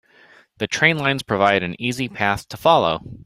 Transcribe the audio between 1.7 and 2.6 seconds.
easy path to